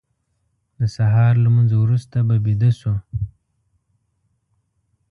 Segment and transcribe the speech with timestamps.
[0.79, 2.93] د سهار لمونځ وروسته به ویده شو.